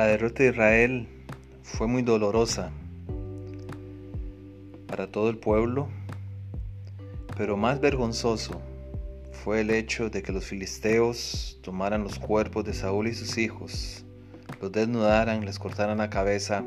[0.00, 1.08] La derrota de Israel
[1.62, 2.70] fue muy dolorosa
[4.86, 5.90] para todo el pueblo,
[7.36, 8.62] pero más vergonzoso
[9.30, 14.06] fue el hecho de que los filisteos tomaran los cuerpos de Saúl y sus hijos,
[14.62, 16.64] los desnudaran, les cortaran la cabeza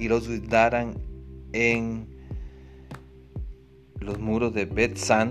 [0.00, 0.94] y los guardaran
[1.52, 2.08] en
[4.00, 5.30] los muros de Bet-San,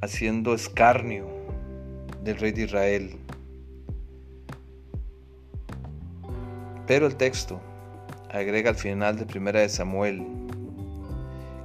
[0.00, 1.28] haciendo escarnio
[2.24, 3.20] del rey de Israel.
[6.90, 7.60] Pero el texto
[8.32, 10.26] agrega al final de Primera de Samuel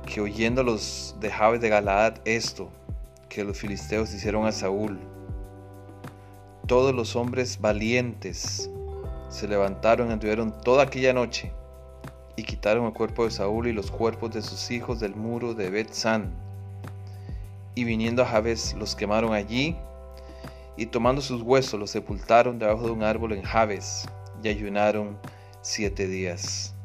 [0.06, 2.70] que oyendo los de Jabes de Galaad esto
[3.28, 5.00] que los filisteos hicieron a Saúl,
[6.68, 8.70] todos los hombres valientes
[9.30, 11.52] se levantaron y anduvieron toda aquella noche
[12.36, 15.72] y quitaron el cuerpo de Saúl y los cuerpos de sus hijos del muro de
[15.72, 16.32] Bet-San.
[17.74, 19.76] Y viniendo a Jabes los quemaron allí
[20.78, 24.06] y tomando sus huesos los sepultaron debajo de un árbol en Jabes
[24.46, 25.18] y ayunaron
[25.64, 26.76] siete días.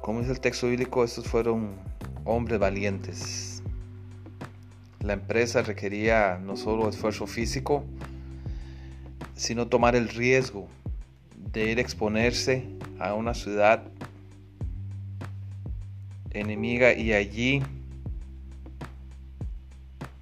[0.00, 1.76] Como dice el texto bíblico, estos fueron
[2.24, 3.62] hombres valientes.
[4.98, 7.84] La empresa requería no solo esfuerzo físico,
[9.36, 10.66] sino tomar el riesgo
[11.52, 12.64] de ir a exponerse
[12.98, 13.84] a una ciudad
[16.30, 17.62] enemiga y allí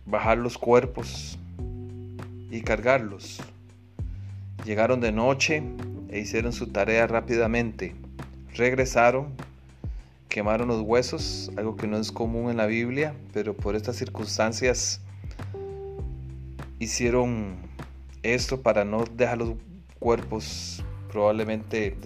[0.05, 1.39] bajar los cuerpos
[2.51, 3.41] y cargarlos.
[4.65, 5.63] Llegaron de noche
[6.11, 7.95] e hicieron su tarea rápidamente.
[8.55, 9.29] Regresaron,
[10.29, 15.01] quemaron los huesos, algo que no es común en la Biblia, pero por estas circunstancias
[16.79, 17.57] hicieron
[18.23, 19.55] esto para no dejar los
[19.99, 21.97] cuerpos probablemente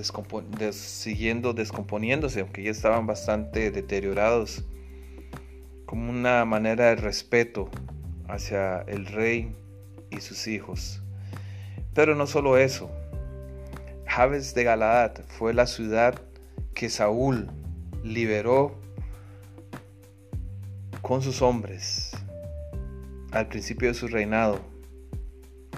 [0.72, 4.64] siguiendo descomponiéndose, aunque ya estaban bastante deteriorados,
[5.86, 7.70] como una manera de respeto
[8.28, 9.54] hacia el rey
[10.10, 11.03] y sus hijos.
[11.94, 12.90] Pero no solo eso,
[14.06, 16.20] Jabes de Galaad fue la ciudad
[16.74, 17.48] que Saúl
[18.02, 18.74] liberó
[21.02, 22.12] con sus hombres
[23.30, 24.60] al principio de su reinado,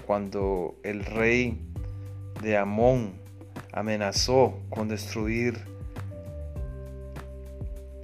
[0.05, 1.59] cuando el rey
[2.41, 3.13] de Amón
[3.71, 5.59] amenazó con destruir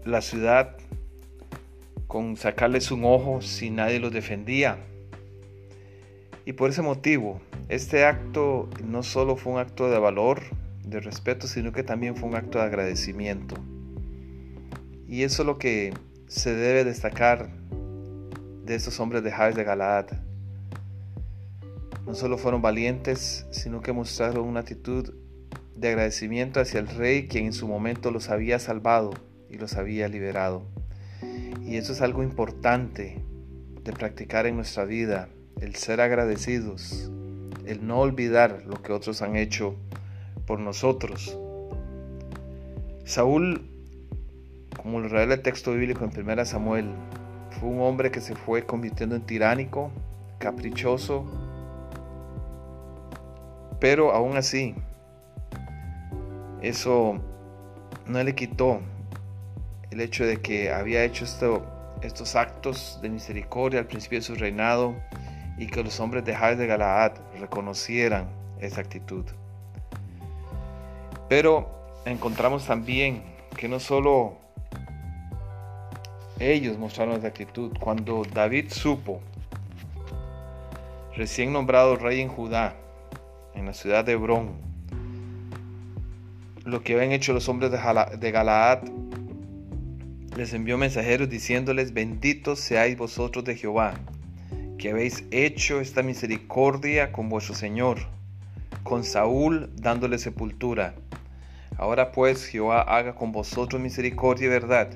[0.06, 0.76] la ciudad,
[2.08, 4.78] con sacarles un ojo si nadie los defendía.
[6.46, 7.40] Y por ese motivo,
[7.74, 10.42] este acto no solo fue un acto de valor,
[10.86, 13.56] de respeto, sino que también fue un acto de agradecimiento.
[15.08, 15.92] Y eso es lo que
[16.28, 17.50] se debe destacar
[18.64, 20.06] de estos hombres de Jabes de Galaad.
[22.06, 25.14] No solo fueron valientes, sino que mostraron una actitud
[25.76, 29.12] de agradecimiento hacia el rey quien en su momento los había salvado
[29.50, 30.64] y los había liberado.
[31.66, 33.24] Y eso es algo importante
[33.84, 35.30] de practicar en nuestra vida,
[35.60, 37.12] el ser agradecidos,
[37.66, 39.76] el no olvidar lo que otros han hecho
[40.46, 41.38] por nosotros.
[43.06, 43.70] Saúl,
[44.76, 46.90] como lo revela el texto bíblico en 1 Samuel,
[47.52, 49.92] fue un hombre que se fue convirtiendo en tiránico,
[50.40, 51.26] caprichoso,
[53.80, 54.76] pero aún así,
[56.62, 57.20] eso
[58.08, 58.80] no le quitó
[59.92, 61.66] el hecho de que había hecho esto,
[62.02, 64.96] estos actos de misericordia al principio de su reinado
[65.58, 68.28] y que los hombres de Jabes de Galaad reconocieran
[68.60, 69.26] esa actitud.
[71.30, 71.70] Pero
[72.06, 73.24] encontramos también
[73.58, 74.38] que no solo
[76.40, 79.22] ellos mostraron esa actitud, cuando David supo,
[81.16, 82.76] recién nombrado rey en Judá,
[83.54, 84.52] en la ciudad de Hebrón,
[86.66, 88.80] lo que habían hecho los hombres de Galaad,
[90.36, 93.94] les envió mensajeros diciéndoles, benditos seáis vosotros de Jehová,
[94.84, 98.00] que habéis hecho esta misericordia con vuestro Señor,
[98.84, 100.94] con Saúl dándole sepultura.
[101.78, 104.90] Ahora pues Jehová haga con vosotros misericordia y verdad,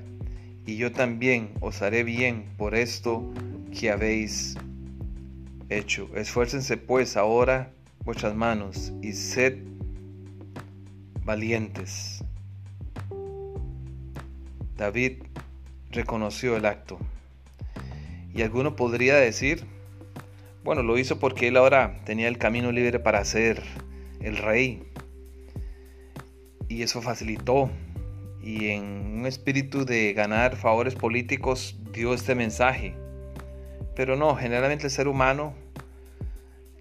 [0.66, 3.32] y yo también os haré bien por esto
[3.72, 4.58] que habéis
[5.70, 6.10] hecho.
[6.16, 7.72] Esfuércense pues ahora
[8.04, 9.60] vuestras manos y sed
[11.24, 12.26] valientes.
[14.76, 15.24] David
[15.92, 17.00] reconoció el acto.
[18.36, 19.77] Y alguno podría decir,
[20.68, 23.64] bueno, lo hizo porque él ahora tenía el camino libre para ser
[24.20, 24.84] el rey.
[26.68, 27.70] Y eso facilitó.
[28.44, 28.84] Y en
[29.20, 32.96] un espíritu de ganar favores políticos dio este mensaje.
[33.96, 35.54] Pero no, generalmente el ser humano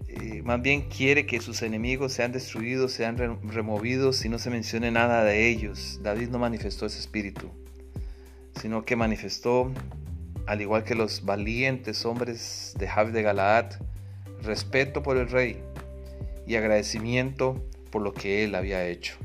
[0.09, 4.91] eh, más bien quiere que sus enemigos sean destruidos, sean removidos y no se mencione
[4.91, 6.01] nada de ellos.
[6.03, 7.49] David no manifestó ese espíritu,
[8.59, 9.71] sino que manifestó,
[10.47, 13.73] al igual que los valientes hombres de Jav de Galaad,
[14.41, 15.61] respeto por el rey
[16.47, 17.61] y agradecimiento
[17.91, 19.17] por lo que él había hecho.